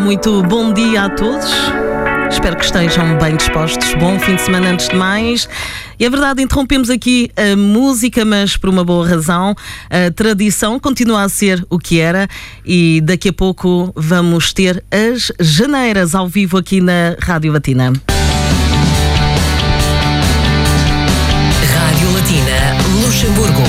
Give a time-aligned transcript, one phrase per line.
[0.00, 1.50] muito bom dia a todos.
[2.30, 3.94] Espero que estejam bem dispostos.
[3.94, 5.48] Bom fim de semana antes de mais.
[5.98, 9.54] E é verdade, interrompemos aqui a música, mas por uma boa razão.
[9.90, 12.26] A tradição continua a ser o que era
[12.64, 17.92] e daqui a pouco vamos ter as janeiras ao vivo aqui na Rádio Latina.
[21.74, 23.59] Rádio Latina Luxemburgo.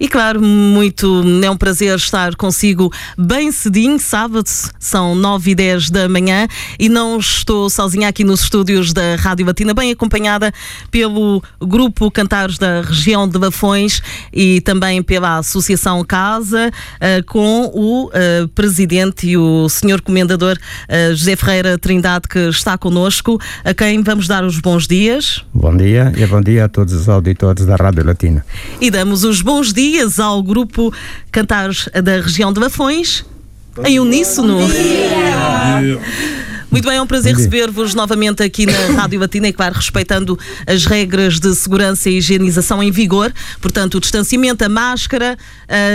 [0.00, 4.48] E claro, muito é um prazer estar consigo bem cedinho, sábado,
[4.78, 6.46] são 9 e 10 da manhã
[6.78, 10.52] e não estou sozinha aqui nos estúdios da Rádio Batina, bem acompanhada
[10.88, 14.00] pelo grupo Cantares da região de Bafões
[14.32, 16.70] e também pela Associação Casa,
[17.00, 20.56] eh, com o eh, presidente e o senhor comendador
[20.88, 25.44] eh, José Ferreira Trindade, que está connosco, a quem vamos dar os bons dias.
[25.52, 28.46] Bom dia e bom dia a todos os auditores da Rádio Latina.
[28.80, 29.87] E damos os bons dias
[30.18, 30.92] ao grupo
[31.30, 33.24] Cantares da região de Bafões,
[33.84, 34.58] em uníssono.
[36.70, 40.84] Muito bem, é um prazer receber-vos novamente aqui na Rádio Batina e, claro, respeitando as
[40.84, 43.32] regras de segurança e higienização em vigor.
[43.58, 45.38] Portanto, o distanciamento, a máscara,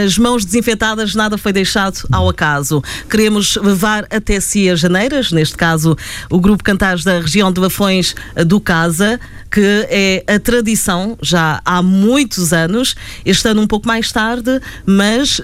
[0.06, 2.82] as mãos desinfetadas, nada foi deixado ao acaso.
[3.08, 5.96] Queremos levar até si as janeiras, neste caso,
[6.28, 9.20] o Grupo Cantares da região de Bafões do Casa,
[9.52, 15.38] que é a tradição já há muitos anos, este ano um pouco mais tarde, mas
[15.38, 15.44] uh,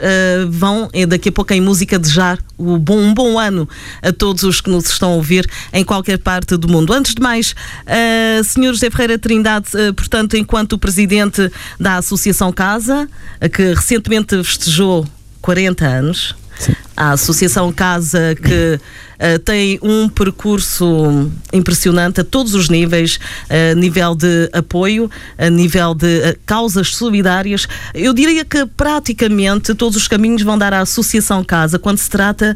[0.50, 3.70] vão daqui a pouco em música desejar o bom, um bom ano
[4.02, 6.94] a todos os que nos estão ouvir em qualquer parte do mundo.
[6.94, 8.74] Antes de mais, uh, Sr.
[8.74, 13.08] José Ferreira Trindade, uh, portanto, enquanto presidente da Associação Casa,
[13.54, 15.06] que recentemente festejou
[15.42, 16.36] 40 anos,
[17.00, 23.18] A Associação Casa que uh, tem um percurso impressionante a todos os níveis,
[23.50, 27.68] a nível de apoio, a nível de uh, causas solidárias.
[27.94, 32.56] Eu diria que praticamente todos os caminhos vão dar à Associação Casa quando se trata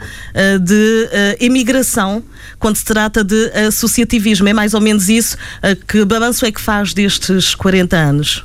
[0.62, 2.22] de imigração,
[2.60, 4.50] quando se trata de associativismo.
[4.50, 5.38] É mais ou menos isso.
[5.88, 8.44] que balanço é que faz destes 40 anos?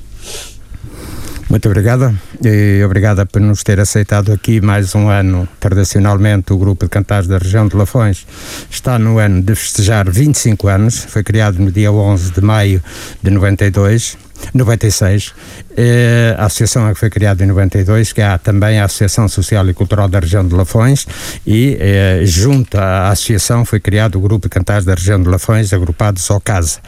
[1.48, 2.14] Muito obrigada
[2.44, 5.48] e obrigada por nos ter aceitado aqui mais um ano.
[5.58, 8.26] Tradicionalmente, o Grupo de Cantares da região de Lafões
[8.70, 11.06] está no ano de festejar 25 anos.
[11.08, 12.82] Foi criado no dia 11 de maio
[13.22, 14.27] de 92.
[14.54, 15.32] 96.
[15.76, 19.74] Eh, a associação que foi criada em 92, que há também a Associação Social e
[19.74, 21.06] Cultural da região de Lafões
[21.46, 25.72] e eh, junto à associação foi criado o Grupo de Cantares da região de Lafões,
[25.72, 26.80] agrupado só Casa.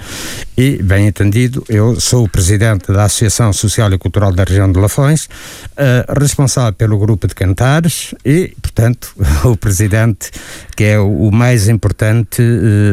[0.57, 4.79] E, bem entendido, eu sou o presidente da Associação Social e Cultural da região de
[4.79, 5.29] Lafões,
[5.77, 9.15] eh, responsável pelo Grupo de Cantares e, portanto,
[9.45, 10.31] o presidente
[10.77, 12.43] que é o mais importante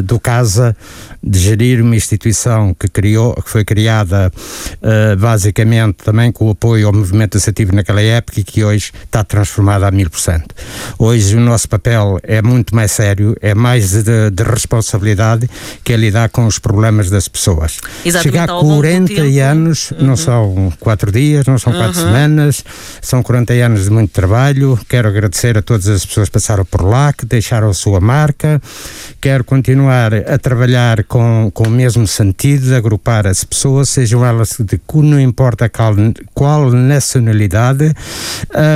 [0.03, 0.75] do Casa
[1.23, 6.87] de gerir uma instituição que criou, que foi criada uh, basicamente também com o apoio
[6.87, 10.53] ao movimento associativo naquela época e que hoje está transformada a mil por cento.
[10.97, 15.49] Hoje o nosso papel é muito mais sério, é mais de, de responsabilidade
[15.83, 17.79] que é lidar com os problemas das pessoas.
[18.05, 20.07] Exatamente, Chegar a 40 tempo, anos uhum.
[20.07, 22.05] não são quatro dias, não são quatro Uhum.
[22.05, 22.63] semanas,
[23.01, 24.77] são 40 anos de muito trabalho.
[24.89, 28.59] Quero agradecer a todas as pessoas passaram por lá, que deixaram a sua marca.
[29.21, 34.55] Quero continuar a trabalhar com, com o mesmo sentido, de agrupar as pessoas, sejam elas
[34.59, 35.93] de que não importa qual,
[36.33, 37.93] qual nacionalidade.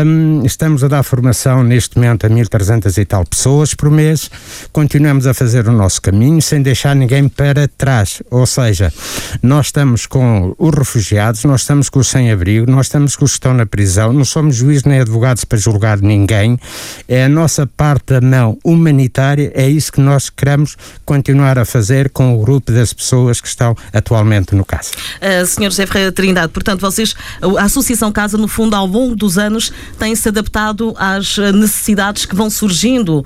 [0.06, 4.30] Hum, estamos a dar formação neste momento a 1.300 e tal pessoas por mês.
[4.72, 8.22] Continuamos a fazer o nosso caminho sem deixar ninguém para trás.
[8.30, 8.94] Ou seja,
[9.42, 13.38] nós estamos com os refugiados, nós estamos com os sem-abrigo, nós estamos com os que
[13.38, 16.60] estão na prisão, não somos juízes nem advogados para julgar ninguém.
[17.08, 20.76] É a nossa parte da mão humanitária, é isso que nós queremos
[21.06, 24.92] continuar a fazer com o grupo das pessoas que estão atualmente no caso.
[25.22, 25.64] Uh, Sr.
[25.66, 27.16] José Ferreira Trindade, portanto, vocês,
[27.58, 32.50] a Associação Casa, no fundo, ao longo dos anos, tem-se adaptado às necessidades que vão
[32.50, 33.24] surgindo.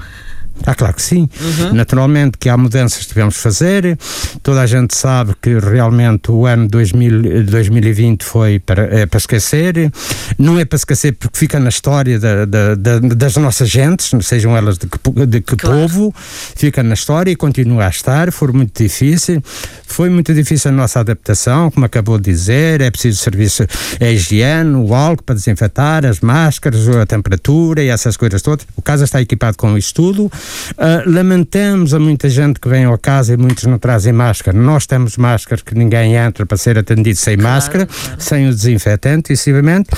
[0.66, 1.28] Ah, claro que sim.
[1.74, 3.98] Naturalmente que há mudanças que tivemos de fazer.
[4.42, 9.92] Toda a gente sabe que realmente o ano 2000, 2020 foi para, é para esquecer.
[10.38, 14.56] Não é para esquecer porque fica na história da, da, da, das nossas gentes, sejam
[14.56, 15.82] elas de que, de que Claro.
[15.90, 16.14] povo,
[16.56, 18.32] fica na história e continua a estar.
[18.32, 19.44] Foi muito difícil.
[19.86, 22.82] Foi muito difícil a nossa adaptação, como acabou de dizer.
[22.82, 23.64] É preciso serviço,
[24.00, 28.66] a higiene, o álcool para desinfetar, as máscaras, a temperatura e essas coisas todas.
[28.76, 30.32] O casa está equipado com isso tudo.
[30.78, 34.58] Ah, lamentamos a muita gente que vem ao casa e muitos não trazem máscara.
[34.58, 37.88] Nós temos máscaras que ninguém entra para ser atendido sem máscara,
[38.18, 39.90] sem o desinfetante, excessivamente.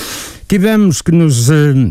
[0.46, 1.50] Tivemos que nos.
[1.50, 1.90] eh,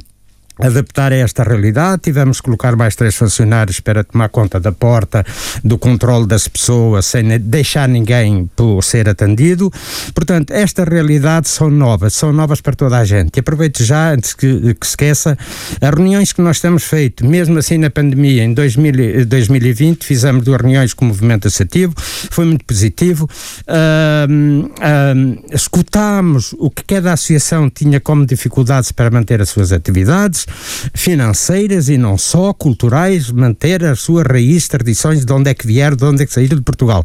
[0.62, 2.04] adaptar a esta realidade.
[2.04, 5.25] Tivemos que colocar mais três funcionários para tomar conta da porta,
[5.63, 9.71] do controle das pessoas, sem deixar ninguém por ser atendido.
[10.13, 13.38] Portanto, esta realidade são novas, são novas para toda a gente.
[13.38, 15.38] E aproveito já, antes que, que esqueça,
[15.81, 20.59] as reuniões que nós temos feito, mesmo assim na pandemia, em 2000, 2020, fizemos duas
[20.59, 23.30] reuniões com o movimento associativo, foi muito positivo.
[23.68, 30.46] Uh, uh, escutámos o que cada associação tinha como dificuldades para manter as suas atividades
[30.94, 35.95] financeiras e não só, culturais, manter as suas raízes, tradições, de onde é que vieram,
[35.95, 37.03] de onde é que saíram de Portugal.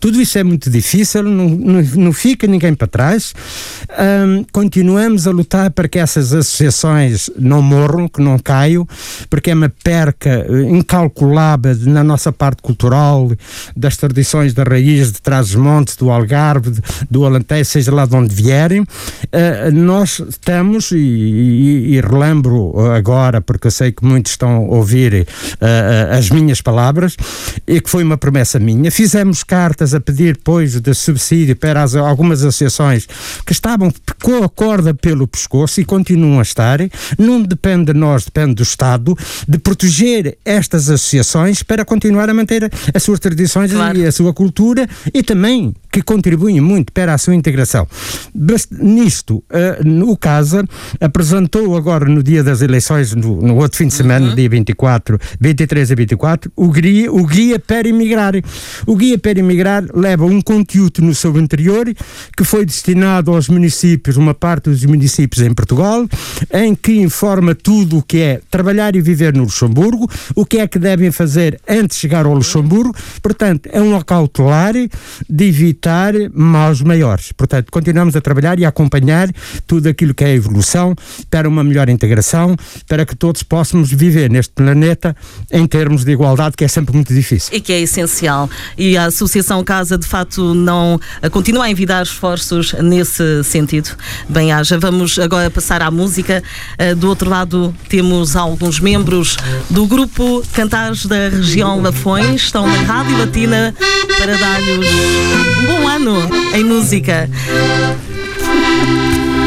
[0.00, 3.34] Tudo isso é muito difícil, não, não, não fica ninguém para trás.
[3.90, 8.86] Um, continuamos a lutar para que essas associações não morram, que não caiam,
[9.28, 13.30] porque é uma perca eh, incalculável na nossa parte cultural,
[13.76, 16.80] das tradições da raiz de Trás-os-Montes, do Algarve,
[17.10, 18.80] do Alentejo, seja lá de onde vierem.
[18.82, 24.58] Uh, nós estamos, e, e, e relembro agora, porque eu sei que muitos estão a
[24.60, 27.16] ouvir uh, as minhas palavras,
[27.66, 28.90] e que foi uma promessa minha.
[28.90, 33.06] Fizemos cartas a pedir, depois, de subsídio para as, algumas associações
[33.46, 33.92] que estavam
[34.22, 36.78] com a corda pelo pescoço e continuam a estar.
[37.18, 39.16] Não depende de nós, depende do Estado,
[39.48, 43.98] de proteger estas associações para continuar a manter as suas tradições claro.
[43.98, 47.86] e a sua cultura e também que contribuem muito para a sua integração.
[48.72, 50.64] Nisto, uh, o CASA
[51.00, 52.73] apresentou agora no dia das eleições,
[53.16, 54.34] no, no outro fim de semana, uhum.
[54.34, 58.34] dia 24, 23 a 24, o guia, o guia para emigrar.
[58.86, 61.86] O guia para emigrar leva um conteúdo no seu interior
[62.36, 66.06] que foi destinado aos municípios, uma parte dos municípios em Portugal,
[66.52, 70.66] em que informa tudo o que é trabalhar e viver no Luxemburgo, o que é
[70.66, 72.94] que devem fazer antes de chegar ao Luxemburgo.
[73.22, 74.74] Portanto, é um cautelar
[75.28, 77.32] de evitar evitar maus maiores.
[77.32, 79.28] Portanto, continuamos a trabalhar e a acompanhar
[79.66, 80.94] tudo aquilo que é a evolução
[81.30, 82.56] para uma melhor integração,
[82.88, 85.16] para que todos possamos viver neste planeta
[85.50, 87.50] em termos de igualdade, que é sempre muito difícil.
[87.54, 88.48] E que é essencial.
[88.76, 91.00] E a Associação Casa, de facto, não
[91.30, 93.90] continua a envidar esforços nesse sentido.
[94.28, 94.78] Bem, haja.
[94.78, 96.42] Vamos agora passar à música.
[96.78, 99.36] Eh, do outro lado, temos alguns membros
[99.70, 102.42] do grupo Cantares da região Lafões.
[102.42, 103.74] Estão na Rádio Latina
[104.18, 104.88] para dar-lhes
[105.58, 106.16] um bom ano
[106.54, 107.28] em música.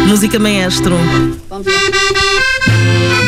[0.07, 0.95] Música maestro.
[1.49, 2.76] Vamos lá.
[2.87, 3.26] Thank you.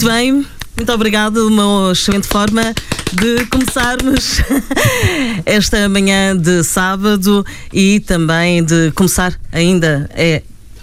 [0.00, 0.46] Muito bem,
[0.78, 1.46] muito obrigado.
[1.46, 2.74] Uma excelente forma
[3.12, 4.40] de começarmos
[5.44, 10.40] esta manhã de sábado e também de começar ainda é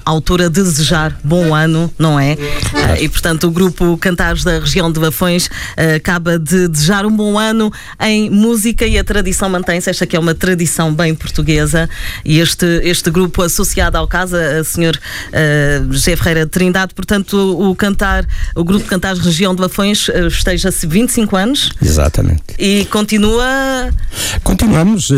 [0.08, 2.34] altura de desejar bom ano, não é?
[2.34, 7.12] Uh, e portanto o grupo Cantares da região de Bafões uh, acaba de desejar um
[7.16, 9.90] bom ano em música e a tradição mantém-se.
[9.90, 11.90] Esta que é uma tradição bem portuguesa
[12.24, 17.34] e este, este grupo associado ao casa, a senhor uh, José Ferreira de Trindade, portanto
[17.36, 21.72] o, o cantar, o grupo Cantares Região de Bafões uh, esteja-se 25 anos.
[21.82, 22.44] Exatamente.
[22.58, 23.46] E continua.
[24.44, 25.10] Continuamos,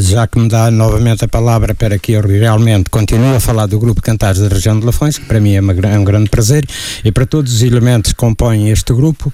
[0.00, 3.77] já que me dá novamente a palavra para que eu realmente continue a falar do
[3.78, 6.28] do Grupo Cantares da região de Lafões, que para mim é, uma, é, um grande
[6.28, 6.66] prazer,
[7.04, 9.32] e para todos os elementos que compõem este grupo.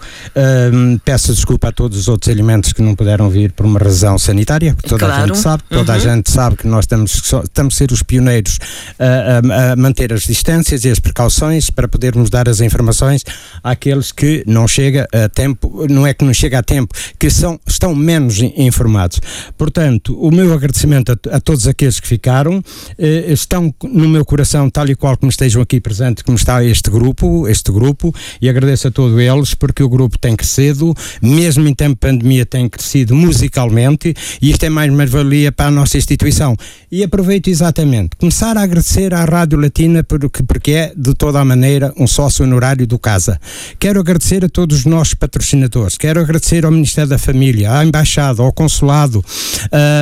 [0.73, 4.19] Um, peço desculpa a todos os outros elementos que não puderam vir por uma razão
[4.19, 5.23] sanitária, porque toda claro.
[5.23, 5.99] a gente sabe, toda uhum.
[5.99, 8.59] a gente sabe que nós estamos, estamos a ser os pioneiros
[8.99, 13.25] a, a, a manter as distâncias e as precauções para podermos dar as informações
[13.63, 17.59] àqueles que não chega a tempo, não é que não chega a tempo, que são,
[17.67, 19.21] estão menos informados.
[19.57, 22.63] Portanto, o meu agradecimento a, a todos aqueles que ficaram,
[22.99, 24.34] eh, estão no meu coração,
[24.73, 28.89] tal e qual como estejam aqui presentes, como está este grupo, este grupo, e agradeço
[28.89, 33.15] a todos eles porque o grupo tem crescido, mesmo em tempo de pandemia tem crescido
[33.15, 36.57] musicalmente, e isto é mais mais-valia para a nossa instituição.
[36.91, 41.45] E aproveito exatamente, começar a agradecer à Rádio Latina porque, porque é, de toda a
[41.45, 43.41] maneira, um sócio honorário do Casa.
[43.79, 48.43] Quero agradecer a todos os nossos patrocinadores, quero agradecer ao Ministério da Família, à Embaixada,
[48.43, 49.25] ao Consulado,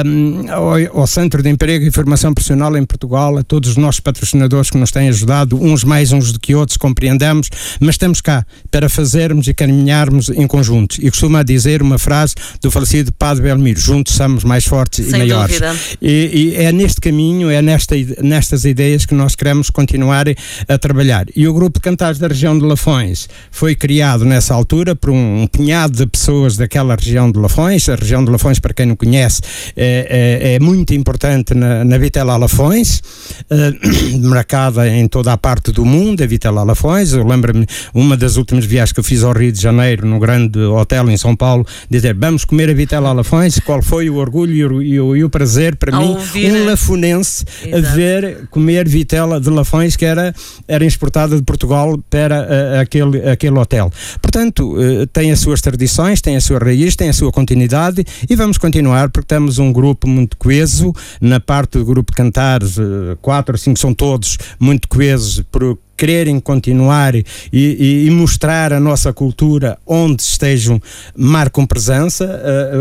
[0.06, 4.00] um, ao, ao Centro de Emprego e Formação Profissional em Portugal, a todos os nossos
[4.00, 7.48] patrocinadores patrocinadores que nos têm ajudado, uns mais, uns do que outros, compreendemos,
[7.80, 10.96] mas estamos cá para fazermos e caminharmos em conjunto.
[11.00, 15.18] E costuma dizer uma frase do falecido Padre Belmiro: juntos somos mais fortes Sem e
[15.18, 15.60] maiores.
[16.00, 20.26] E, e, é neste caminho, é nesta, nestas ideias que nós queremos continuar
[20.68, 21.26] a trabalhar.
[21.34, 25.42] E o grupo de cantares da região de Lafões foi criado nessa altura por um,
[25.42, 27.88] um punhado de pessoas daquela região de Lafões.
[27.88, 29.40] A região de Lafões, para quem não conhece,
[29.76, 33.02] é, é, é muito importante na, na Vitela Lafões.
[33.50, 37.12] Uh, marcada em toda a parte do mundo, a Vitela Lafões.
[37.12, 40.58] Eu lembro-me, uma das últimas viagens que eu fiz ao Rio de Janeiro, num grande
[40.58, 43.58] hotel em São Paulo, dizer vamos comer a Vitela Lafões.
[43.60, 46.16] Qual foi o orgulho e o, e o, e o prazer para mim,
[46.50, 50.34] um lafonense, a ver comer vitela de Lafões que era,
[50.68, 53.90] era exportada de Portugal para uh, aquele, aquele hotel.
[54.20, 58.36] Portanto, uh, tem as suas tradições, tem a sua raiz, tem a sua continuidade e
[58.36, 63.16] vamos continuar porque temos um grupo muito coeso na parte do grupo de cantares, uh,
[63.20, 68.80] quatro ou cinco são todos muito coesos por quererem continuar e, e, e, mostrar a
[68.80, 70.82] nossa cultura onde estejam,
[71.16, 72.24] marcam presença.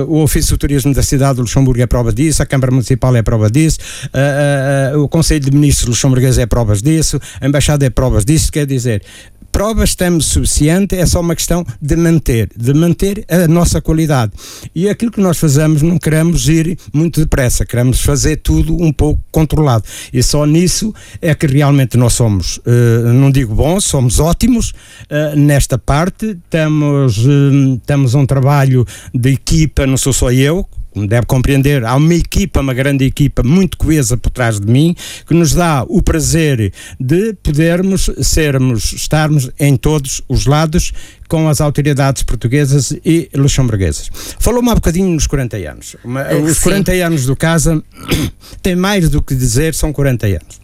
[0.07, 3.15] Uh, o Ofício do Turismo da cidade de Luxemburgo é prova disso, a Câmara Municipal
[3.15, 3.77] é prova disso,
[4.07, 8.51] uh, uh, o Conselho de Ministros luxemburguês é provas disso, a Embaixada é provas disso,
[8.51, 9.03] quer dizer,
[9.61, 14.31] provas temos suficiente, é só uma questão de manter, de manter a nossa qualidade.
[14.73, 19.21] E aquilo que nós fazemos, não queremos ir muito depressa, queremos fazer tudo um pouco
[19.31, 19.83] controlado.
[20.11, 20.91] E só nisso
[21.21, 26.35] é que realmente nós somos, uh, não digo bons, somos ótimos uh, nesta parte.
[26.49, 31.95] Temos, uh, temos um trabalho de equipa, não sou só eu, como deve compreender, há
[31.95, 34.95] uma equipa, uma grande equipa muito coesa por trás de mim,
[35.25, 40.91] que nos dá o prazer de podermos sermos, estarmos em todos os lados
[41.29, 44.11] com as autoridades portuguesas e luxemburguesas.
[44.39, 45.95] Falou-me há bocadinho nos 40 anos.
[46.03, 47.81] Uma, é os 40 anos do Casa
[48.61, 50.61] tem mais do que dizer, são 40 anos.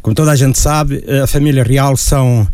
[0.00, 2.48] Como toda a gente sabe, a família real são,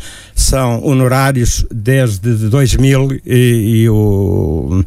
[0.46, 4.84] são honorários desde 2000 e, e o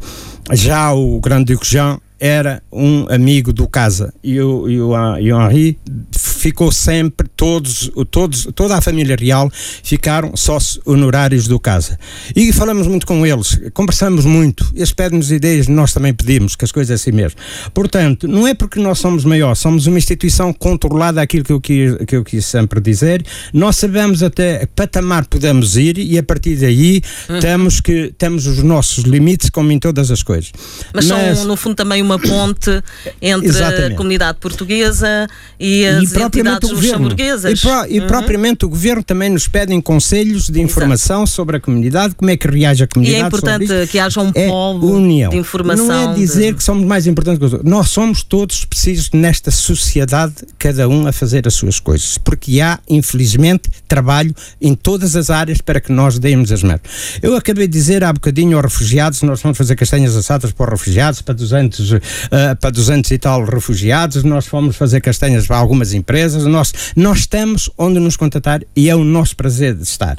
[0.52, 4.12] já o Grande Duque Jean era um amigo do casa.
[4.22, 5.78] E o, e o, e o Henri
[6.40, 11.98] ficou sempre, todos, todos, toda a família real ficaram sócios honorários do casa.
[12.34, 16.72] E falamos muito com eles, conversamos muito, eles pedem-nos ideias, nós também pedimos, que as
[16.72, 17.38] coisas é assim mesmo.
[17.74, 21.96] Portanto, não é porque nós somos maiores, somos uma instituição controlada, aquilo que eu quis,
[22.06, 26.56] que eu quis sempre dizer, nós sabemos até que patamar podemos ir e a partir
[26.56, 27.40] daí uhum.
[27.40, 30.52] temos, que, temos os nossos limites, como em todas as coisas.
[30.94, 32.70] Mas, Mas são, no fundo, também uma ponte
[33.20, 33.92] entre Exatamente.
[33.92, 35.26] a comunidade portuguesa
[35.58, 36.29] e as e entidades
[36.72, 37.58] luxemburguesas.
[37.58, 38.06] E, pro, e uhum.
[38.06, 41.30] propriamente o governo também nos pedem conselhos de informação Exato.
[41.30, 43.20] sobre a comunidade, como é que reage a comunidade.
[43.20, 45.30] E é importante que haja um é polo união.
[45.30, 45.86] de informação.
[45.86, 46.58] Não é dizer de...
[46.58, 47.70] que somos mais importantes que os outros.
[47.70, 52.78] Nós somos todos precisos nesta sociedade, cada um a fazer as suas coisas, porque há,
[52.88, 56.80] infelizmente, trabalho em todas as áreas para que nós demos as mãos.
[57.22, 60.80] Eu acabei de dizer há bocadinho aos refugiados, nós vamos fazer castanhas assadas para os
[60.80, 65.56] refugiados, para 200, uh, eh, para 200 e tal refugiados, nós fomos fazer castanhas para
[65.56, 70.18] algumas empresas, nós, nós estamos onde nos contatar e é o nosso prazer de estar.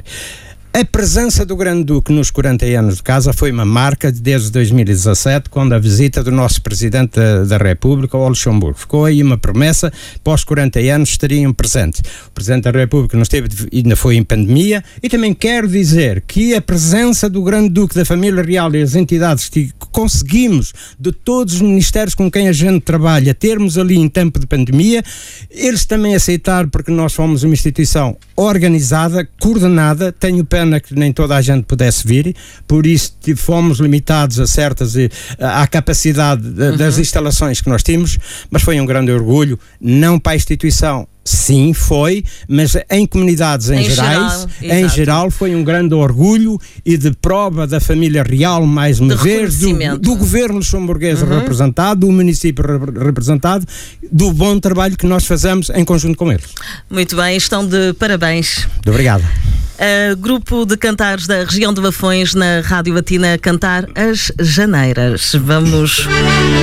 [0.74, 5.50] A presença do Grande Duque nos 40 anos de casa foi uma marca desde 2017,
[5.50, 8.78] quando a visita do nosso Presidente da, da República ao Luxemburgo.
[8.78, 9.92] Ficou aí uma promessa,
[10.24, 12.00] pós 40 anos estariam presentes.
[12.26, 16.54] O Presidente da República não esteve, ainda foi em pandemia, e também quero dizer que
[16.54, 21.56] a presença do Grande Duque, da família real e as entidades que conseguimos, de todos
[21.56, 25.04] os ministérios com quem a gente trabalha, termos ali em tempo de pandemia,
[25.50, 31.12] eles também aceitaram, porque nós fomos uma instituição organizada, coordenada, tenho pena pena que nem
[31.12, 32.34] toda a gente pudesse vir,
[32.66, 34.94] por isso fomos limitados a certas
[35.38, 36.42] à capacidade
[36.76, 37.02] das uhum.
[37.02, 38.18] instalações que nós tínhamos,
[38.50, 43.80] mas foi um grande orgulho, não para a instituição, Sim, foi, mas em comunidades em,
[43.80, 48.66] em gerais, geral, em geral, foi um grande orgulho e de prova da família real,
[48.66, 51.38] mais uma de vez, do, do, governo luxemburguês uhum.
[51.38, 52.64] representado, do município
[52.98, 53.64] representado,
[54.10, 56.46] do bom trabalho que nós fazemos em conjunto com eles.
[56.90, 58.66] Muito bem, estão de parabéns.
[58.74, 59.22] Muito obrigado.
[59.22, 65.32] Uh, grupo de cantares da região de Bafões na Rádio Batina cantar as Janeiras.
[65.34, 66.06] Vamos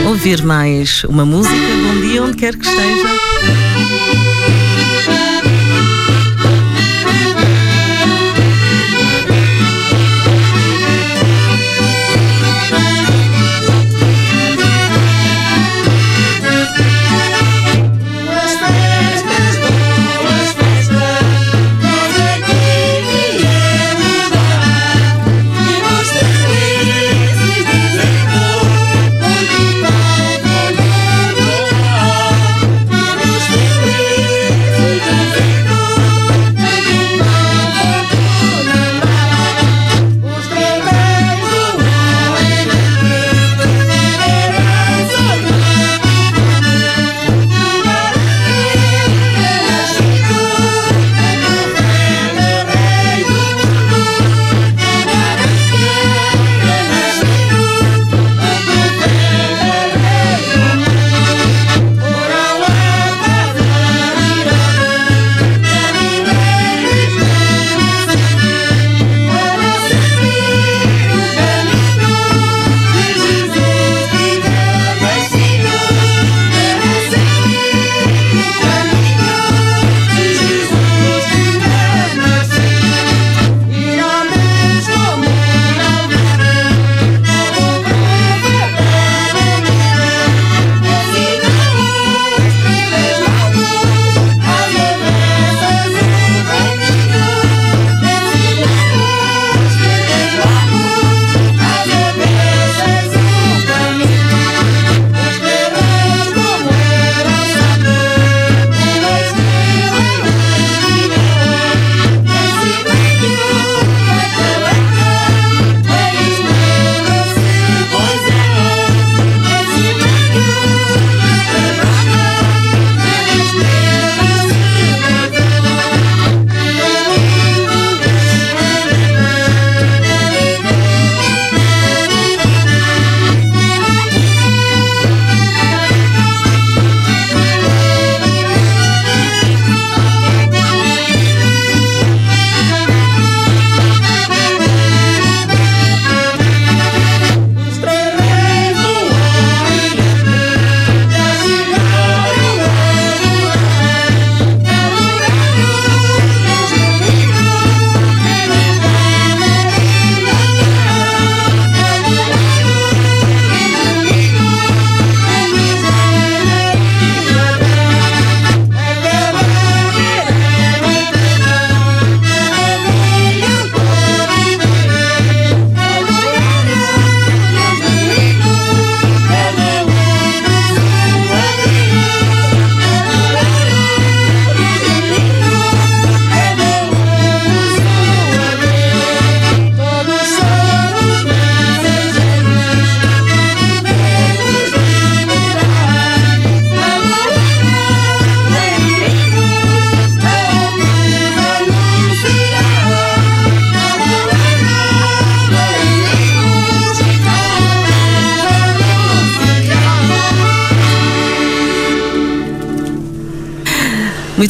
[0.06, 1.56] ouvir mais uma música.
[1.56, 4.29] Bom dia, onde quer que esteja.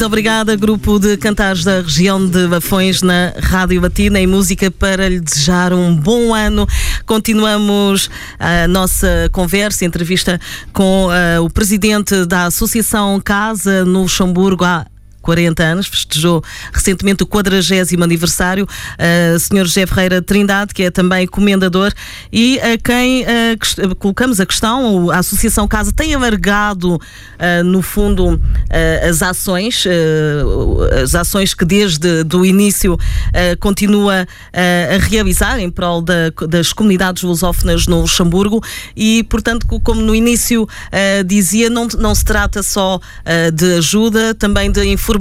[0.00, 5.06] Muito obrigada, grupo de cantares da região de Bafões na Rádio Batina em música para
[5.06, 6.66] lhe desejar um bom ano.
[7.04, 8.08] Continuamos
[8.38, 10.40] a nossa conversa, entrevista
[10.72, 14.86] com uh, o presidente da Associação Casa no Luxemburgo há
[15.30, 17.60] 40 anos, festejou recentemente o 40
[18.02, 18.64] aniversário.
[18.64, 19.64] Uh, Sr.
[19.64, 21.92] José Ferreira Trindade, que é também comendador,
[22.32, 28.40] e a quem uh, colocamos a questão, a Associação Casa tem amargado, uh, no fundo,
[29.08, 29.84] as ações,
[31.02, 32.98] as ações que desde do início
[33.58, 38.62] continua a realizar em prol da, das comunidades lusófonas no Luxemburgo
[38.96, 40.68] e, portanto, como no início
[41.26, 43.00] dizia, não, não se trata só
[43.52, 45.19] de ajuda, também de informação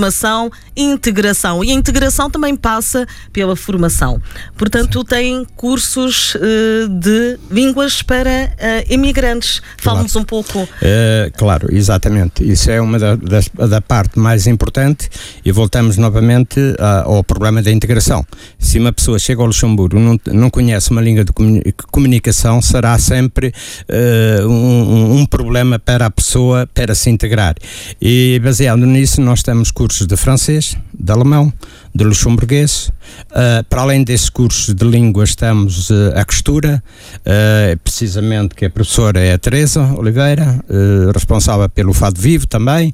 [0.76, 1.64] e integração.
[1.64, 4.22] E a integração também passa pela formação.
[4.58, 5.06] Portanto, Sim.
[5.06, 9.62] tem cursos uh, de línguas para uh, imigrantes.
[9.78, 10.24] Fala-nos claro.
[10.24, 10.60] um pouco.
[10.64, 12.50] Uh, claro, exatamente.
[12.50, 15.10] Isso é uma da, da, da, parte mais importante
[15.44, 18.26] e voltamos novamente ao problema da integração.
[18.58, 21.32] Se uma pessoa chega ao Luxemburgo e não, não conhece uma língua de
[21.92, 23.54] comunicação, será sempre
[24.46, 27.56] um, um problema para a pessoa para se integrar.
[28.02, 31.54] E baseado nisso, nós temos cursos de francês, de alemão,
[31.96, 32.92] de luxemburguês.
[33.32, 36.84] Uh, para além desses cursos de línguas, temos uh, a costura,
[37.20, 40.60] uh, precisamente que a professora é a Teresa Oliveira,
[41.14, 42.94] responsável pelo Fado Vivo também,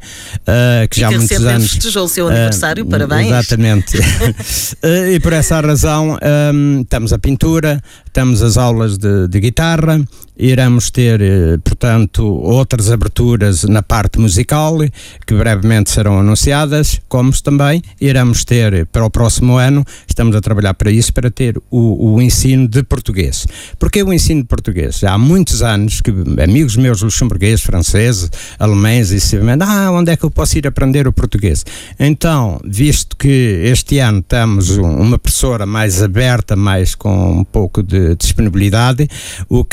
[0.92, 1.72] que e já há muitos anos.
[1.72, 3.30] festejou o seu aniversário, parabéns.
[3.30, 3.98] Exatamente.
[5.12, 6.20] e por essa razão,
[6.54, 7.82] um, temos a pintura,
[8.14, 10.00] temos as aulas de, de guitarra,
[10.38, 11.22] iremos ter,
[11.64, 14.78] portanto, outras aberturas na parte musical,
[15.26, 20.74] que brevemente serão anunciadas, como também iremos ter para o próximo ano, estamos a trabalhar
[20.74, 23.46] para isso, para ter o, o ensino de português.
[23.80, 25.04] Porque o ensino de português?
[25.04, 30.24] Há muitos anos que amigos meus luxemburgueses, franceses, alemães, e se ah, onde é que
[30.24, 31.66] eu posso ir aprender o português?
[32.00, 38.16] Então, visto que este ano temos uma professora mais aberta, mais com um pouco de
[38.16, 39.08] disponibilidade,
[39.50, 39.64] o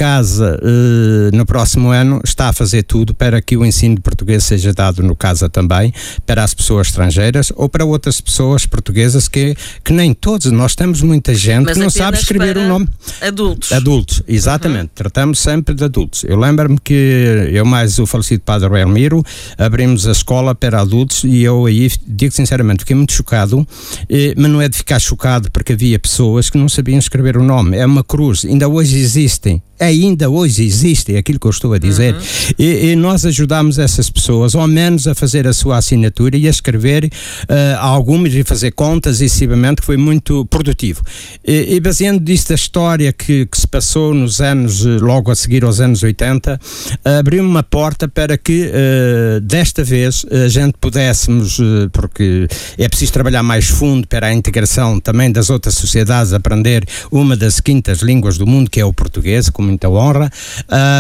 [0.52, 4.44] CASA, eh, no próximo ano, está a fazer tudo para que o ensino de português
[4.44, 5.92] seja dado no CASA também,
[6.26, 11.02] para as pessoas estrangeiras ou para outras pessoas portuguesas que, que nem todos, nós temos
[11.02, 12.88] muita gente Mas que não sabe escrever o nome.
[13.20, 13.72] Adultos.
[13.72, 14.82] Adultos, exatamente.
[14.82, 14.94] Uhum.
[14.94, 16.24] Tratamos sempre de adultos.
[16.24, 19.24] Eu lembro-me que eu mais o falecido Padre Elmiro
[19.56, 23.66] abrimos a escola para adultos e eu aí, digo sinceramente, fiquei muito chocado,
[24.08, 27.42] eh, mas não é de ficar chocado porque havia pessoas que não sabiam escrever o
[27.42, 27.76] nome.
[27.76, 28.44] É uma cruz.
[28.44, 32.20] Ainda hoje existem ainda hoje existe, é aquilo que eu estou a dizer, uhum.
[32.58, 36.50] e, e, nós ajudamos essas pessoas, ao menos a fazer a sua assinatura e a
[36.50, 41.02] escrever uh, algumas e fazer contas e que foi muito produtivo.
[41.44, 45.64] E, e baseando disto da história que, que, se passou nos anos, logo a seguir
[45.64, 46.60] aos anos 80,
[47.04, 52.46] abriu uma porta para que uh, desta vez a gente pudéssemos, uh, porque
[52.78, 57.60] é preciso trabalhar mais fundo para a integração também das outras sociedades, aprender uma das
[57.60, 60.30] quintas línguas do mundo, que é o português, como muita honra.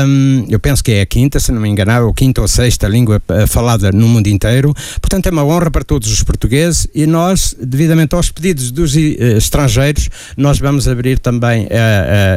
[0.06, 2.88] Um, eu penso que é a quinta, se não me enganar, ou quinta ou sexta
[2.88, 4.74] língua uh, falada no mundo inteiro.
[5.00, 8.98] Portanto, é uma honra para todos os portugueses e nós, devidamente aos pedidos dos uh,
[9.36, 11.68] estrangeiros, nós vamos abrir também uh,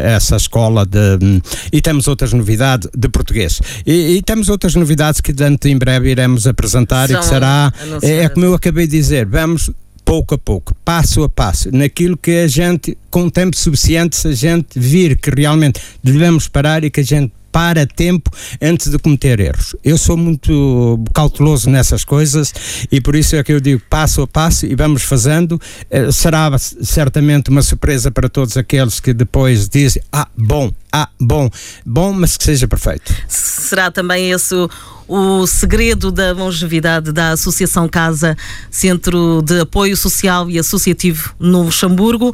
[0.06, 3.62] essa escola de, e temos outras novidades de português.
[3.86, 7.72] E, e, temos outras novidades que dentro em breve iremos apresentar São e que será,
[8.02, 9.70] é, é como eu acabei de dizer, vamos
[10.06, 14.34] pouco a pouco, passo a passo, naquilo que a gente, com tempo suficiente, se a
[14.34, 18.30] gente vir que realmente devemos parar e que a gente para tempo
[18.62, 19.78] antes de cometer erros.
[19.82, 22.54] Eu sou muito cauteloso nessas coisas
[22.92, 25.58] e por isso é que eu digo passo a passo e vamos fazendo.
[25.90, 31.50] Eh, será certamente uma surpresa para todos aqueles que depois dizem: ah, bom, ah, bom,
[31.86, 33.16] bom, mas que seja perfeito.
[33.30, 34.70] Será também esse o,
[35.08, 38.36] o segredo da longevidade da Associação Casa,
[38.70, 42.34] Centro de Apoio Social e Associativo no Luxemburgo.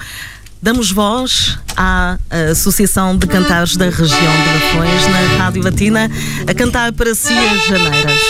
[0.61, 2.19] Damos voz à
[2.51, 6.07] Associação de Cantares da região de Lafões, na Rádio Latina,
[6.47, 8.21] a cantar para si as janeiras.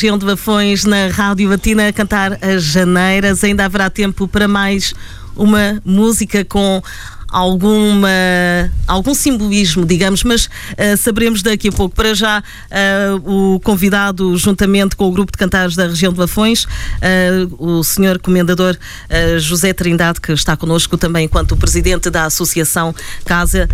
[0.00, 3.44] Região de Bafões na Rádio Batina a cantar as janeiras.
[3.44, 4.94] Ainda haverá tempo para mais
[5.36, 6.82] uma música com
[7.30, 8.08] alguma,
[8.86, 11.94] algum simbolismo, digamos, mas uh, saberemos daqui a pouco.
[11.94, 16.64] Para já, uh, o convidado, juntamente com o grupo de cantares da região de Lafões,
[16.64, 16.68] uh,
[17.58, 18.76] o senhor comendador
[19.38, 23.68] José Trindade, que está connosco também enquanto presidente da Associação Casa.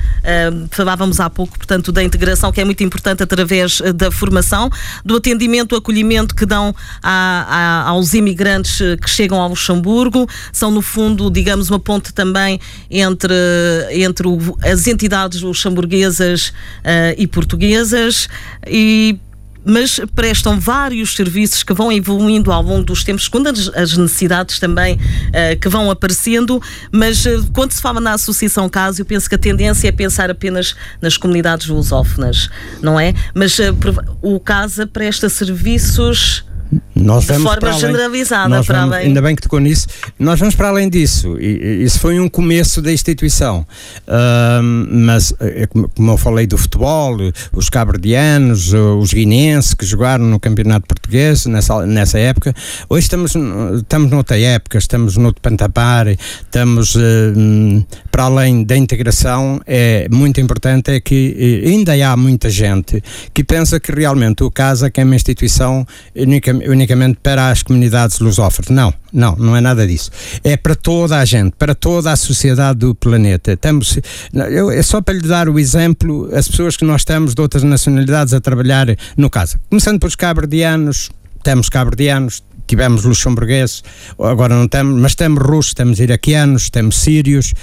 [0.70, 4.70] falávamos há pouco, portanto, da integração, que é muito importante através da formação,
[5.04, 10.28] do atendimento, o acolhimento que dão a, a, aos imigrantes que chegam ao Luxemburgo.
[10.52, 13.45] São, no fundo, digamos, uma ponte também entre
[13.90, 14.26] eh, entre
[14.62, 18.28] as entidades luxemburguesas uh, e portuguesas
[18.66, 19.18] e
[19.68, 24.94] mas prestam vários serviços que vão evoluindo ao longo dos tempos, segundo as necessidades também
[24.94, 26.62] uh, que vão aparecendo.
[26.92, 30.30] Mas uh, quando se fala na Associação Caso, eu penso que a tendência é pensar
[30.30, 32.48] apenas nas comunidades lusófonas,
[32.80, 33.12] não é?
[33.34, 33.74] Mas uh,
[34.22, 36.44] o Casa presta serviços
[36.94, 39.08] nós de forma generalizada para vamos, além.
[39.08, 39.86] Ainda bem que tocou nisso.
[40.18, 41.38] Nós vamos para além disso.
[41.38, 43.66] E, isso foi um começo da instituição.
[44.06, 47.16] Uh, mas, é como eu falei do futebol,
[47.52, 52.54] os cabredianos, os guinenses que jogaram no Campeonato Português nessa, nessa época,
[52.88, 53.34] hoje estamos,
[53.76, 59.60] estamos noutra época, estamos noutro pantapar, estamos uh, para além da integração.
[59.66, 63.02] É muito importante é que ainda há muita gente
[63.32, 68.18] que pensa que realmente o CASA que é uma instituição única unicamente para as comunidades
[68.18, 68.70] lusófonas.
[68.70, 70.10] Não, não, não é nada disso.
[70.42, 73.52] É para toda a gente, para toda a sociedade do planeta.
[73.52, 73.98] Estamos,
[74.32, 77.62] eu, é só para lhe dar o exemplo, as pessoas que nós temos de outras
[77.62, 79.58] nacionalidades a trabalhar no caso.
[79.68, 81.10] Começando pelos cabredianos,
[81.42, 83.82] temos cabredianos, tivemos luxemburgueses,
[84.18, 87.54] agora não temos, mas temos russos, temos iraquianos, temos sírios.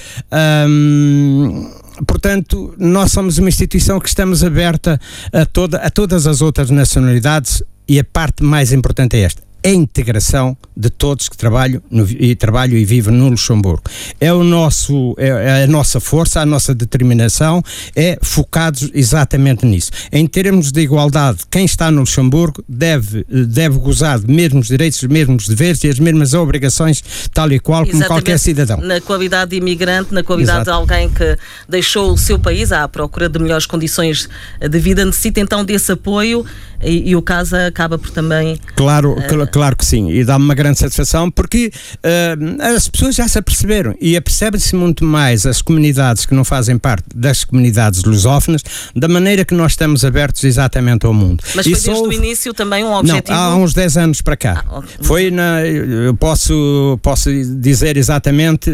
[0.67, 1.69] Hum,
[2.07, 4.99] portanto, nós somos uma instituição que estamos aberta
[5.31, 9.69] a, toda, a todas as outras nacionalidades e a parte mais importante é esta a
[9.69, 13.83] integração de todos que trabalham, no, e, trabalham e vivem no Luxemburgo.
[14.19, 17.63] É, o nosso, é, é a nossa força, a nossa determinação,
[17.95, 19.91] é focados exatamente nisso.
[20.11, 25.07] Em termos de igualdade, quem está no Luxemburgo deve, deve gozar de mesmos direitos, os
[25.07, 28.81] mesmos deveres e as mesmas obrigações, tal e qual como qualquer cidadão.
[28.81, 30.71] Na qualidade de imigrante, na qualidade Exato.
[30.71, 31.37] de alguém que
[31.69, 34.27] deixou o seu país à procura de melhores condições
[34.59, 36.45] de vida, necessita então desse apoio
[36.81, 38.57] e, e o CASA acaba por também.
[38.75, 43.27] Claro, uh, claro que sim, e dá-me uma grande satisfação porque uh, as pessoas já
[43.27, 48.63] se aperceberam e apercebem-se muito mais as comunidades que não fazem parte das comunidades lusófonas
[48.95, 51.43] da maneira que nós estamos abertos exatamente ao mundo.
[51.53, 53.37] Mas foi desde o início também um objetivo?
[53.37, 54.65] Não, há uns 10 anos para cá.
[54.67, 55.61] Ah, foi na.
[55.61, 58.71] Eu posso, posso dizer exatamente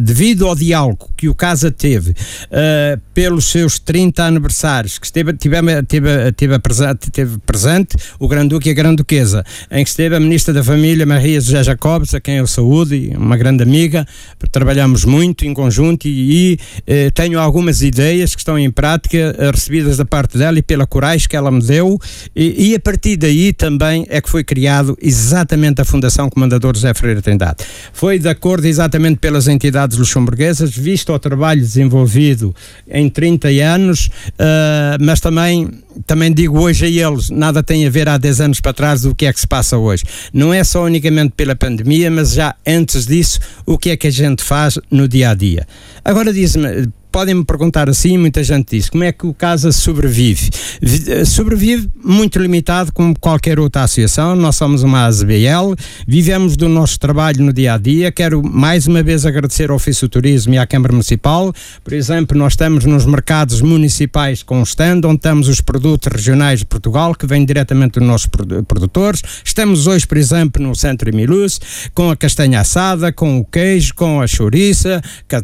[0.00, 5.72] devido ao diálogo que o CASA teve uh, pelos seus 30 aniversários, que esteve, tivemos,
[5.86, 10.62] teve, teve a presente, o Grande-Duque e a Grande-Duquesa, em que esteve a Ministra da
[10.62, 14.06] Família, Maria José Jacobs, a quem eu saúde, uma grande amiga,
[14.50, 19.50] trabalhamos muito em conjunto e, e eh, tenho algumas ideias que estão em prática, eh,
[19.50, 21.98] recebidas da parte dela e pela coragem que ela me deu,
[22.34, 26.94] e, e, a partir daí também é que foi criado exatamente a Fundação Comandador José
[26.94, 27.64] Freire Trindade.
[27.92, 32.54] Foi de acordo exatamente pelas entidades luxemburguesas, visto o trabalho desenvolvido
[32.88, 35.70] em 30 anos, uh, mas também
[36.06, 39.14] também digo hoje a eles, nada tem a ver há 10 anos para trás do
[39.14, 40.04] que é que se passa hoje.
[40.32, 44.10] Não é só unicamente pela pandemia, mas já antes disso, o que é que a
[44.10, 45.66] gente faz no dia a dia.
[46.04, 50.50] Agora diz-me, podem me perguntar assim, muita gente diz, como é que o Casa sobrevive?
[50.82, 55.74] Eh, sobrevive muito limitado como qualquer outra associação, nós somos uma ASBL,
[56.06, 58.12] vivemos do nosso trabalho no dia a dia.
[58.12, 61.54] Quero mais uma vez agradecer ao Ofício Turismo e à Câmara Municipal.
[61.82, 66.66] Por exemplo, nós estamos nos mercados municipais com stand, onde temos os produtos regionais de
[66.66, 68.28] Portugal, que vêm diretamente dos nossos
[68.68, 69.22] produtores.
[69.42, 71.58] Estamos hoje, por exemplo, no Centro Emilus,
[71.94, 75.00] com a castanha assada, com o queijo, com a chouriça,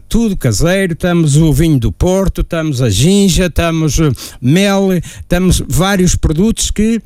[0.07, 0.95] tudo caseiro.
[0.95, 3.97] Temos o vinho do Porto, estamos a ginja, estamos
[4.41, 4.89] mel,
[5.29, 7.01] temos vários produtos que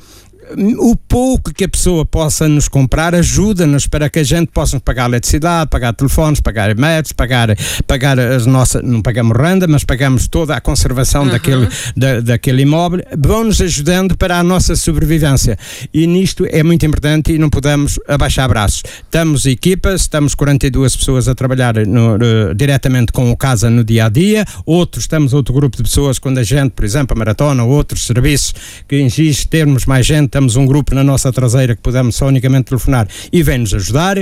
[0.79, 5.09] o pouco que a pessoa possa nos comprar ajuda-nos para que a gente possa pagar
[5.09, 7.57] eletricidade, pagar telefones, pagar metros, pagar,
[7.87, 11.31] pagar as nossas, não pagamos renda, mas pagamos toda a conservação uhum.
[11.31, 15.59] daquele, da, daquele imóvel, vão-nos ajudando para a nossa sobrevivência.
[15.93, 18.83] E nisto é muito importante e não podemos abaixar braços.
[19.03, 24.07] Estamos equipas, estamos 42 pessoas a trabalhar no, no, diretamente com o casa no dia
[24.07, 27.65] a dia, outros, estamos outro grupo de pessoas quando a gente, por exemplo, a maratona,
[27.65, 28.55] outros serviços
[28.89, 32.65] que exige termos mais gente temos um grupo na nossa traseira que podemos só unicamente
[32.65, 34.17] telefonar e vem-nos ajudar.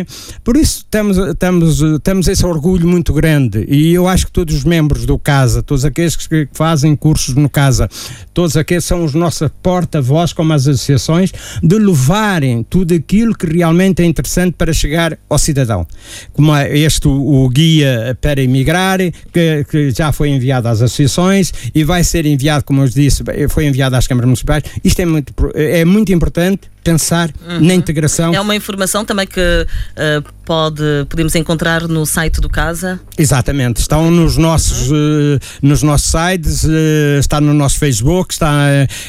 [0.44, 4.62] Por isso temos, temos, temos esse orgulho muito grande e eu acho que todos os
[4.62, 7.90] membros do Casa, todos aqueles que fazem cursos no Casa,
[8.32, 14.00] todos aqueles são os nossos porta-voz, como as associações, de levarem tudo aquilo que realmente
[14.00, 15.84] é interessante para chegar ao cidadão.
[16.32, 18.98] Como é este, o, guia para emigrar,
[19.32, 23.66] que, que, já foi enviado às associações e vai ser enviado, como eu disse, foi
[23.66, 24.62] enviado às câmaras municipais.
[24.84, 27.60] Isto é muito, é muito importante pensar uhum.
[27.60, 28.34] na integração.
[28.34, 33.00] É uma informação também que uh, pode, podemos encontrar no site do Casa?
[33.16, 35.36] Exatamente, estão nos nossos, uhum.
[35.36, 38.52] uh, nos nossos sites, uh, está no nosso Facebook, está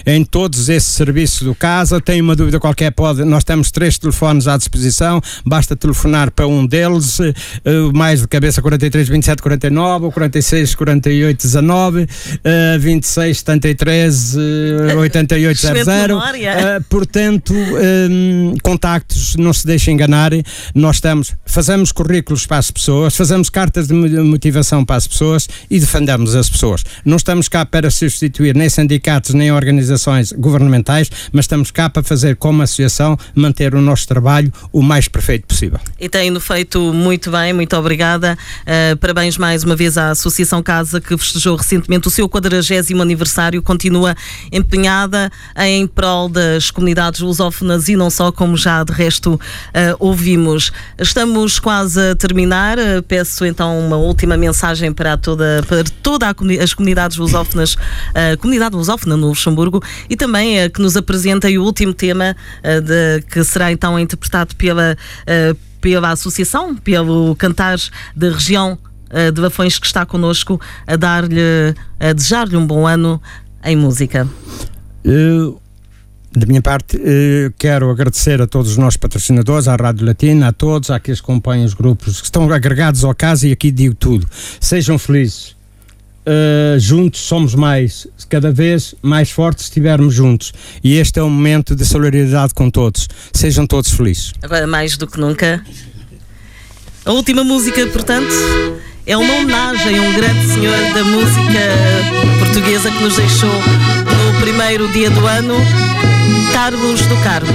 [0.05, 1.99] em todos esses serviços do Casa.
[1.99, 3.25] Tem uma dúvida qualquer, pode.
[3.25, 7.17] Nós temos três telefones à disposição, basta telefonar para um deles,
[7.93, 12.07] mais de cabeça 43 27 49 ou 46 48 19,
[12.79, 14.35] 26 73
[14.97, 16.21] 88 00.
[16.87, 20.31] portanto, um, contactos, não se deixem enganar.
[20.73, 25.79] Nós estamos, fazemos currículos para as pessoas, fazemos cartas de motivação para as pessoas e
[25.79, 26.83] defendemos as pessoas.
[27.03, 32.35] Não estamos cá para substituir nem sindicatos nem organizações governamentais, mas estamos cá para fazer
[32.35, 35.79] como associação manter o nosso trabalho o mais perfeito possível.
[35.99, 38.37] E tem-no feito muito bem, muito obrigada.
[38.61, 42.55] Uh, parabéns mais uma vez à Associação Casa que festejou recentemente o seu 40
[43.01, 44.15] aniversário, continua
[44.51, 49.39] empenhada em prol das comunidades lusófonas lusófonas e não só, como já de resto uh,
[49.99, 50.71] ouvimos.
[50.99, 52.77] Estamos quase a terminar.
[52.77, 56.27] Uh, peço então uma última mensagem para toda, para toda
[56.61, 57.77] as comunidades lusófonas,
[58.13, 62.35] a uh, comunidade lusófona no Luxemburgo e também uh, que nos apresenta o último tema
[62.63, 64.97] de, que será então interpretado pela,
[65.79, 67.77] pela associação, pelo cantar
[68.15, 68.77] da região
[69.33, 73.21] de Bafões que está connosco a dar-lhe, a desejar-lhe um bom ano
[73.63, 74.27] em música.
[75.03, 75.61] Eu
[76.35, 80.51] da minha parte, eh, quero agradecer a todos os nossos patrocinadores, à Rádio Latina, a
[80.51, 84.27] todos, àqueles que acompanham os grupos que estão agregados ao caso e aqui digo tudo.
[84.59, 85.55] Sejam felizes.
[86.27, 90.51] Uh, juntos somos mais, cada vez mais fortes estivermos juntos.
[90.83, 93.07] E este é um momento de solidariedade com todos.
[93.31, 94.33] Sejam todos felizes.
[94.41, 95.63] Agora, mais do que nunca,
[97.05, 98.33] a última música, portanto,
[99.05, 101.59] é uma homenagem a um grande senhor da música
[102.39, 105.53] portuguesa que nos deixou no primeiro dia do ano,
[106.53, 107.53] Carlos do Carmo.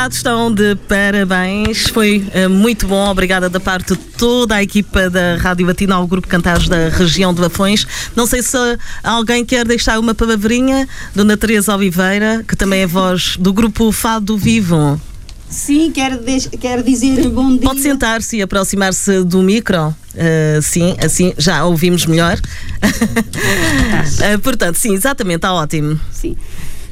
[0.00, 1.90] Obrigado, estão de parabéns.
[1.90, 3.10] Foi uh, muito bom.
[3.10, 7.34] Obrigada da parte de toda a equipa da Rádio Batina ao Grupo Cantares da região
[7.34, 7.86] de Lafões.
[8.16, 8.56] Não sei se
[9.04, 10.88] alguém quer deixar uma palavrinha.
[11.14, 14.98] Dona Teresa Oliveira, que também é voz do Grupo Fado Vivo.
[15.50, 16.18] Sim, quero,
[16.58, 17.60] quero dizer bom dia.
[17.60, 19.94] Pode sentar-se e aproximar-se do micro.
[20.14, 22.38] Uh, sim, assim já ouvimos melhor.
[22.38, 22.40] uh,
[24.40, 26.00] portanto, sim, exatamente, está ótimo.
[26.10, 26.38] Sim.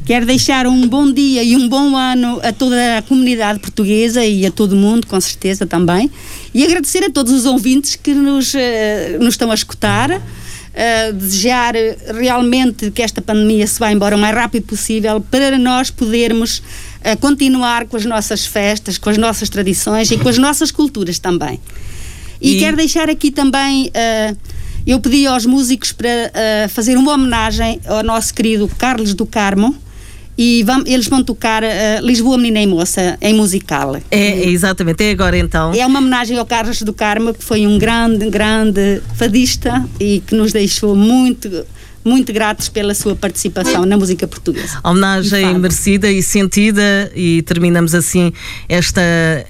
[0.09, 4.47] Quero deixar um bom dia e um bom ano a toda a comunidade portuguesa e
[4.47, 6.11] a todo mundo, com certeza também.
[6.55, 8.59] E agradecer a todos os ouvintes que nos, uh,
[9.21, 10.11] nos estão a escutar.
[10.11, 11.75] Uh, desejar
[12.19, 17.15] realmente que esta pandemia se vá embora o mais rápido possível para nós podermos uh,
[17.21, 21.61] continuar com as nossas festas, com as nossas tradições e com as nossas culturas também.
[22.41, 22.59] E, e...
[22.61, 23.93] quero deixar aqui também.
[24.87, 26.33] Eu pedi aos músicos para
[26.71, 29.77] fazer uma homenagem ao nosso querido Carlos do Carmo,
[30.39, 31.67] e vamos, eles vão tocar uh,
[32.01, 33.97] Lisboa Menina e Moça em musical.
[33.97, 35.75] É, é, exatamente, é agora então.
[35.75, 40.37] É uma homenagem ao Carlos do Carmo, que foi um grande, grande fadista e que
[40.37, 41.67] nos deixou muito
[42.09, 44.81] muito gratos pela sua participação na música portuguesa.
[44.83, 48.33] Homenagem merecida e sentida e terminamos assim
[48.69, 49.03] esta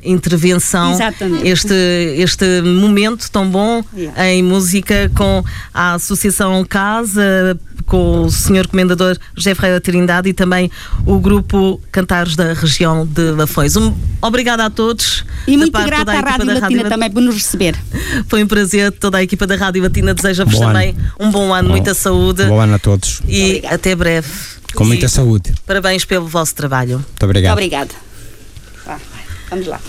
[0.04, 1.48] intervenção, Exatamente.
[1.48, 1.74] este
[2.18, 4.28] este momento tão bom yeah.
[4.28, 8.68] em música com a Associação Casa com o Sr.
[8.68, 10.70] Comendador José Ferreira Trindade e também
[11.06, 13.76] o grupo Cantares da região de Lafões.
[13.76, 15.24] Um, obrigada a todos.
[15.46, 17.74] E muito grata à Rádio Latina Rádio também por nos receber.
[18.28, 21.74] Foi um prazer, toda a equipa da Rádio Latina deseja-vos também um bom ano, bom,
[21.74, 22.42] muita saúde.
[22.48, 23.20] Bom ano a todos.
[23.26, 24.28] E até breve.
[24.74, 25.54] Com muita e saúde.
[25.66, 26.96] Parabéns pelo vosso trabalho.
[26.98, 27.58] Muito obrigado.
[27.58, 27.94] Muito obrigada.
[29.50, 29.80] vamos lá.